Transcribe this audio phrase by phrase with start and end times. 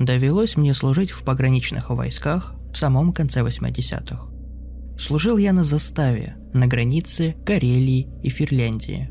[0.00, 4.28] Довелось мне служить в пограничных войсках в самом конце 80-х.
[4.98, 9.10] Служил я на заставе, на границе Карелии и Финляндии.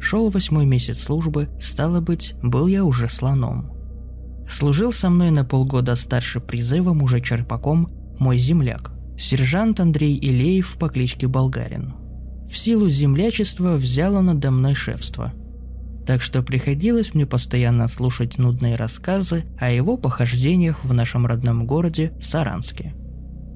[0.00, 3.70] Шел восьмой месяц службы, стало быть, был я уже слоном.
[4.48, 7.88] Служил со мной на полгода старше призывом уже черпаком
[8.18, 11.92] мой земляк, сержант Андрей Илеев по кличке Болгарин.
[12.50, 15.34] В силу землячества взял он надо мной шефство–
[16.10, 22.12] так что приходилось мне постоянно слушать нудные рассказы о его похождениях в нашем родном городе
[22.20, 22.96] Саранске.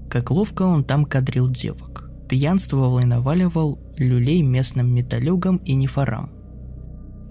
[0.09, 6.31] Как ловко он там кадрил девок, пьянствовал и наваливал люлей местным металюгам и нефорам.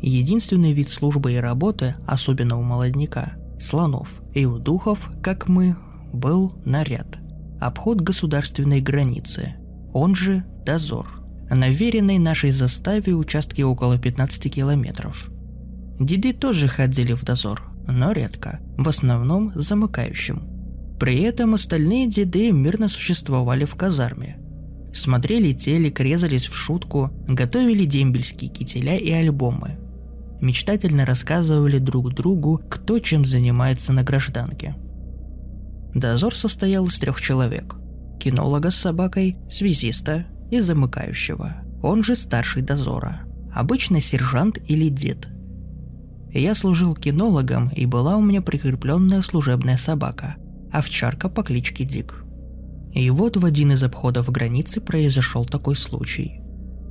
[0.01, 5.77] Единственный вид службы и работы, особенно у молодняка, слонов и у духов, как мы,
[6.11, 7.17] был наряд.
[7.61, 9.55] Обход государственной границы,
[9.93, 11.07] он же дозор–
[11.55, 15.29] на веренной нашей заставе участке около 15 километров.
[15.99, 20.43] Деды тоже ходили в дозор, но редко, в основном замыкающим.
[20.99, 24.37] При этом остальные деды мирно существовали в казарме.
[24.93, 29.77] Смотрели телек, резались в шутку, готовили дембельские кителя и альбомы.
[30.39, 34.75] Мечтательно рассказывали друг другу, кто чем занимается на гражданке.
[35.95, 37.75] Дозор состоял из трех человек.
[38.19, 45.27] Кинолога с собакой, связиста и замыкающего, он же старший дозора, обычно сержант или дед.
[46.31, 50.35] Я служил кинологом, и была у меня прикрепленная служебная собака,
[50.71, 52.23] овчарка по кличке Дик.
[52.93, 56.41] И вот в один из обходов границы произошел такой случай.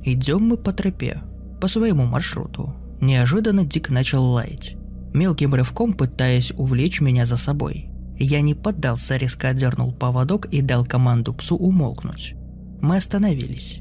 [0.03, 1.21] Идем мы по тропе,
[1.61, 2.75] по своему маршруту.
[2.99, 4.75] Неожиданно Дик начал лаять,
[5.13, 7.89] мелким рывком пытаясь увлечь меня за собой.
[8.17, 12.35] Я не поддался, резко отдернул поводок и дал команду псу умолкнуть
[12.83, 13.79] мы остановились.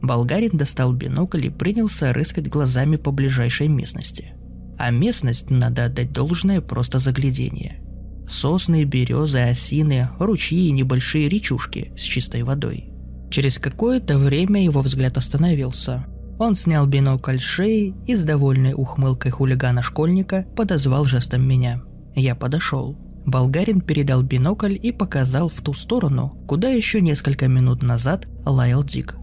[0.00, 4.32] Болгарин достал бинокль и принялся рыскать глазами по ближайшей местности.
[4.78, 7.82] А местность, надо отдать должное, просто заглядение.
[8.26, 12.90] Сосны, березы, осины, ручьи и небольшие речушки с чистой водой.
[13.30, 16.06] Через какое-то время его взгляд остановился.
[16.38, 21.82] Он снял бинокль шеи и с довольной ухмылкой хулигана-школьника подозвал жестом меня.
[22.14, 22.96] Я подошел.
[23.30, 29.16] Болгарин передал бинокль и показал в ту сторону, куда еще несколько минут назад лаял Дик.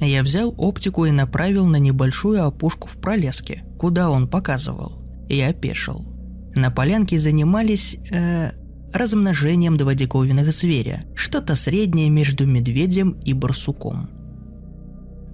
[0.00, 6.04] Я взял оптику и направил на небольшую опушку в пролеске, куда он показывал, и опешил.
[6.54, 8.52] На полянке занимались, э,
[8.92, 14.10] размножением два зверя, что-то среднее между медведем и барсуком.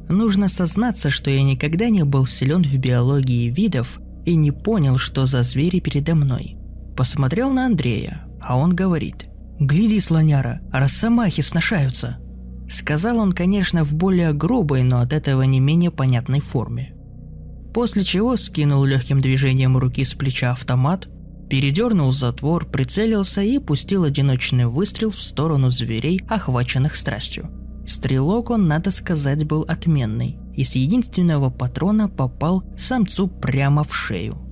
[0.09, 5.27] Нужно сознаться, что я никогда не был силен в биологии видов и не понял, что
[5.27, 6.57] за звери передо мной–
[6.97, 9.27] Посмотрел на Андрея, а он говорит
[9.59, 12.19] «Гляди, слоняра, росомахи сношаются».
[12.69, 16.95] Сказал он, конечно, в более грубой, но от этого не менее понятной форме.
[17.75, 21.09] После чего скинул легким движением руки с плеча автомат,
[21.49, 27.51] передернул затвор, прицелился и пустил одиночный выстрел в сторону зверей, охваченных страстью.
[27.87, 34.39] Стрелок он, надо сказать, был отменный, и с единственного патрона попал самцу прямо в шею–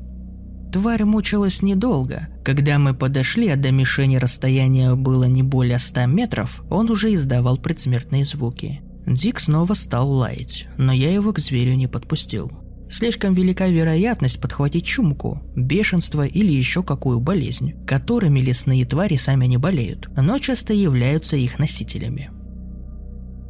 [0.72, 2.28] Тварь мучилась недолго.
[2.44, 7.56] Когда мы подошли, а до мишени расстояние было не более 100 метров, он уже издавал
[7.56, 8.82] предсмертные звуки.
[9.06, 12.52] Дик снова стал лаять, но я его к зверю не подпустил.
[12.90, 19.56] Слишком велика вероятность подхватить чумку, бешенство или еще какую болезнь, которыми лесные твари сами не
[19.56, 22.30] болеют, но часто являются их носителями.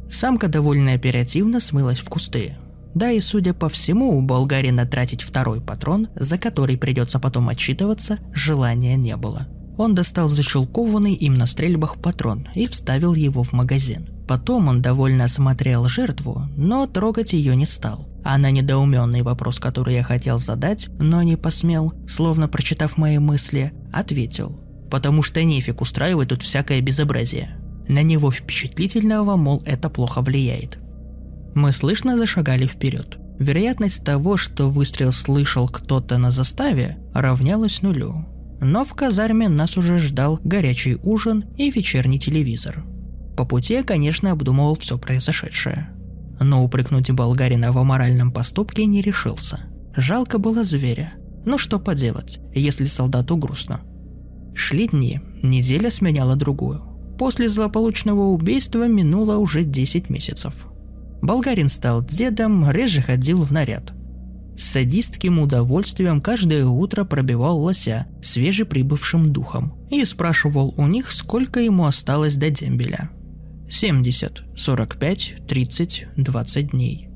[0.09, 2.55] Самка довольно оперативно смылась в кусты,
[2.93, 8.19] да и, судя по всему, у болгарина тратить второй патрон, за который придется потом отчитываться,
[8.33, 9.47] желания не было.
[9.77, 14.09] Он достал зачелкованный им на стрельбах патрон и вставил его в магазин.
[14.27, 18.09] Потом он довольно осмотрел жертву, но трогать ее не стал.
[18.25, 23.71] А на недоуменный вопрос, который я хотел задать, но не посмел, словно прочитав мои мысли,
[23.93, 24.59] ответил.
[24.91, 27.55] «Потому что нефиг устраивать тут всякое безобразие».
[27.87, 30.77] На него впечатлительного, мол, это плохо влияет.
[31.55, 33.17] Мы слышно зашагали вперед.
[33.39, 38.25] Вероятность того, что выстрел слышал кто-то на заставе, равнялась нулю.
[38.61, 42.83] Но в казарме нас уже ждал горячий ужин и вечерний телевизор.
[43.37, 45.89] По пути я, конечно, обдумывал все произошедшее.
[46.41, 49.61] Но упрекнуть болгарина в аморальном поступке не решился.
[49.95, 51.13] Жалко было зверя.
[51.45, 53.79] Но что поделать, если солдату грустно.
[54.53, 56.81] Шли дни, неделя сменяла другую.
[57.17, 60.67] После злополучного убийства минуло уже 10 месяцев.
[61.21, 63.93] Болгарин стал дедом, реже ходил в наряд–
[64.59, 71.85] с садистским удовольствием каждое утро пробивал лося свежеприбывшим духом и спрашивал у них, сколько ему
[71.85, 73.09] осталось до дембеля.
[73.69, 77.07] 70, 45, 30, 20 дней.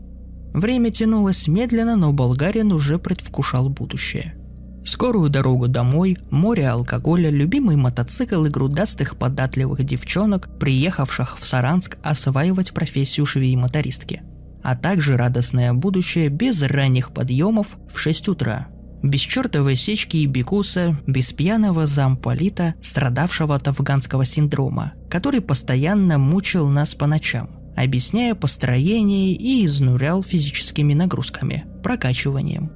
[0.54, 4.38] Время тянулось медленно, но болгарин уже предвкушал будущее.
[4.86, 12.74] Скорую дорогу домой, море алкоголя, любимый мотоцикл и грудастых податливых девчонок, приехавших в Саранск осваивать
[12.74, 14.22] профессию швеи-мотористки–
[14.64, 18.68] а также радостное будущее без ранних подъемов в 6 утра.
[19.04, 26.70] Без чертовой сечки и бекуса, без пьяного замполита, страдавшего от афганского синдрома, который постоянно мучил
[26.70, 32.72] нас по ночам, объясняя построение и изнурял физическими нагрузками, прокачиванием.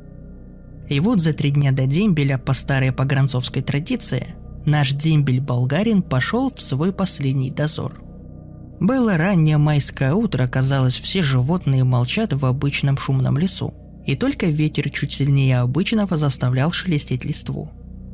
[0.89, 4.36] И вот за три дня до дембеля по старой погранцовской традиции
[4.66, 8.01] наш дембель-болгарин пошел в свой последний дозор–
[8.80, 13.74] было раннее майское утро, казалось, все животные молчат в обычном шумном лесу.
[14.06, 17.72] И только ветер чуть сильнее обычного заставлял шелестеть листву.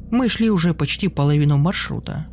[0.09, 2.27] Мы шли уже почти половину маршрута.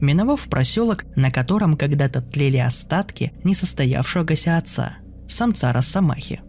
[0.00, 4.96] Миновав проселок, на котором когда-то тлели остатки несостоявшегося отца,
[5.28, 6.42] самца Росомахи.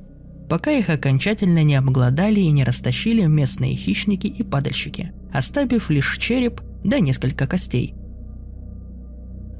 [0.49, 6.61] Пока их окончательно не обглодали и не растащили местные хищники и падальщики, оставив лишь череп
[6.83, 7.95] да несколько костей–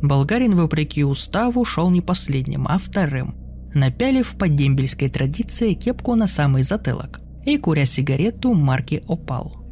[0.03, 3.35] Болгарин, вопреки уставу, шел не последним, а вторым,
[3.73, 9.63] напялив по дембельской традиции кепку на самый затылок и куря сигарету марки «Опал».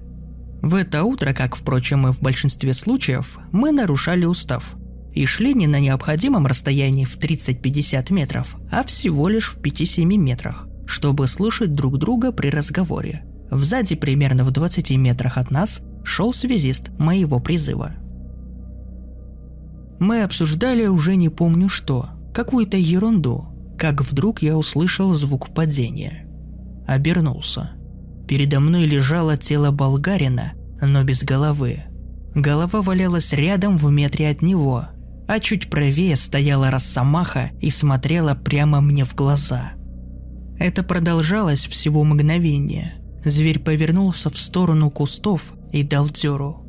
[0.61, 4.75] В это утро, как, впрочем, и в большинстве случаев, мы нарушали устав
[5.13, 10.65] и шли не на необходимом расстоянии в 30-50 метров, а всего лишь в 5-7 метрах,
[10.91, 13.23] чтобы слышать друг друга при разговоре.
[13.49, 17.93] Сзади, примерно в 20 метрах от нас, шел связист моего призыва–
[20.01, 23.45] мы обсуждали уже не помню что, какую-то ерунду,
[23.77, 26.25] как вдруг я услышал звук падения.
[26.87, 27.73] Обернулся.
[28.27, 31.83] Передо мной лежало тело болгарина, но без головы.
[32.33, 34.85] Голова валялась рядом в метре от него,
[35.27, 39.73] а чуть правее стояла Росомаха и смотрела прямо мне в глаза.
[40.61, 42.93] Это продолжалось всего мгновение.
[43.25, 46.63] Зверь повернулся в сторону кустов и дал дёру.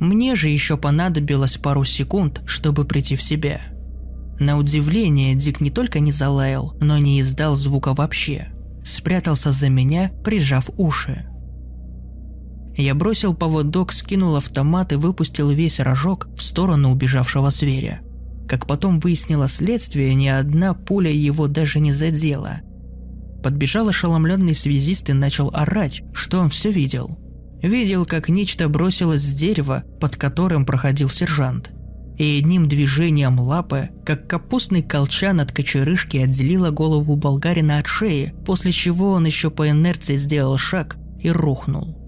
[0.00, 3.60] Мне же еще понадобилось пару секунд, чтобы прийти в себя.
[4.40, 8.48] На удивление Дик не только не залаял, но не издал звука вообще.
[8.84, 11.24] Спрятался за меня, прижав уши.
[12.76, 18.00] Я бросил поводок, скинул автомат и выпустил весь рожок в сторону убежавшего зверя.
[18.48, 22.62] Как потом выяснило следствие, ни одна пуля его даже не задела.
[23.44, 27.16] Подбежал ошеломленный связист и начал орать, что он все видел–
[27.68, 31.70] видел, как нечто бросилось с дерева, под которым проходил сержант.
[32.18, 38.70] И одним движением лапы, как капустный колчан от кочерышки отделила голову болгарина от шеи, после
[38.70, 41.98] чего он еще по инерции сделал шаг и рухнул.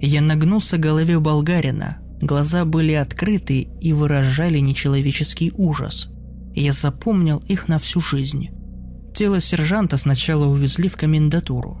[0.00, 6.08] Я нагнулся к голове болгарина, глаза были открыты и выражали нечеловеческий ужас.
[6.54, 8.48] Я запомнил их на всю жизнь.
[9.14, 11.78] Тело сержанта сначала увезли в комендатуру,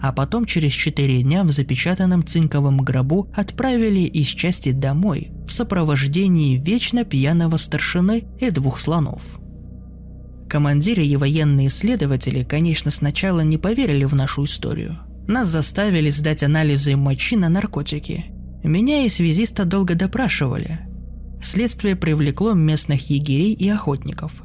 [0.00, 6.58] а потом через четыре дня в запечатанном цинковом гробу отправили из части домой в сопровождении
[6.58, 9.22] вечно пьяного старшины и двух слонов.
[10.48, 14.98] Командиры и военные следователи, конечно, сначала не поверили в нашу историю.
[15.26, 18.26] Нас заставили сдать анализы мочи на наркотики.
[18.62, 20.80] Меня и связиста долго допрашивали.
[21.42, 24.44] Следствие привлекло местных егерей и охотников.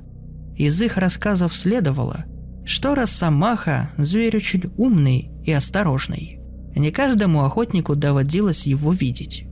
[0.58, 2.26] Из их рассказов следовало,
[2.66, 6.40] что Росомаха– зверь очень умный и осторожный.
[6.76, 9.46] Не каждому охотнику доводилось его видеть.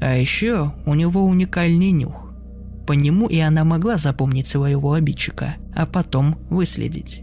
[0.00, 2.32] А еще у него уникальный нюх.
[2.86, 7.22] По нему и она могла запомнить своего обидчика, а потом выследить.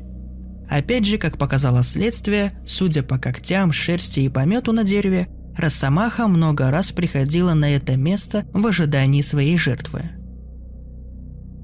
[0.70, 6.72] Опять же, как показало следствие, судя по когтям, шерсти и помету на дереве, Росомаха много
[6.72, 10.04] раз приходила на это место в ожидании своей жертвы.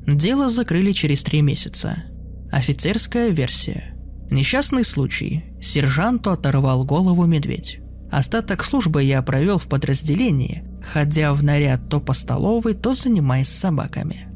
[0.06, 2.04] Дело закрыли через три месяца.
[2.52, 3.94] Офицерская версия–
[4.30, 5.46] Несчастный случай.
[5.62, 7.80] Сержанту оторвал голову медведь.
[8.12, 14.28] Остаток службы я провел в подразделении, ходя в наряд то по столовой, то занимаясь собаками.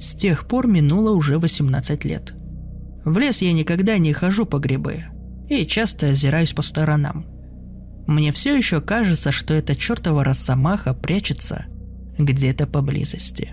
[0.00, 2.34] С тех пор минуло уже 18 лет.
[3.04, 5.04] В лес я никогда не хожу по грибы
[5.48, 7.26] и часто озираюсь по сторонам.
[8.06, 11.66] Мне все еще кажется, что эта чертова росомаха прячется
[12.18, 13.52] где-то поблизости.